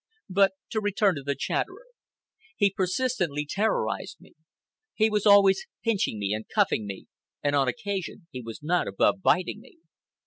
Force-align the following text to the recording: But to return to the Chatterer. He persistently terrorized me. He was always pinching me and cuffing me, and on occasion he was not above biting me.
But 0.31 0.53
to 0.71 0.81
return 0.81 1.13
to 1.17 1.21
the 1.21 1.35
Chatterer. 1.37 1.85
He 2.57 2.73
persistently 2.75 3.45
terrorized 3.47 4.19
me. 4.19 4.33
He 4.95 5.11
was 5.11 5.27
always 5.27 5.67
pinching 5.83 6.17
me 6.17 6.33
and 6.33 6.49
cuffing 6.49 6.87
me, 6.87 7.05
and 7.43 7.55
on 7.55 7.67
occasion 7.67 8.25
he 8.31 8.41
was 8.41 8.63
not 8.63 8.87
above 8.87 9.21
biting 9.21 9.59
me. 9.61 9.77